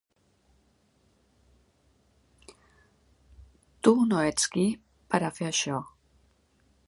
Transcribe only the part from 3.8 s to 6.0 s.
Tu no ets qui per a fer això.